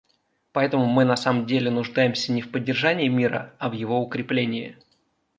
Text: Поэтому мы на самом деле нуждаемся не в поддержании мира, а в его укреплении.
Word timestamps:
Поэтому 0.51 0.87
мы 0.87 1.05
на 1.05 1.15
самом 1.15 1.45
деле 1.45 1.69
нуждаемся 1.69 2.31
не 2.31 2.41
в 2.41 2.49
поддержании 2.51 3.07
мира, 3.07 3.53
а 3.59 3.69
в 3.69 3.73
его 3.73 3.99
укреплении. 4.01 4.75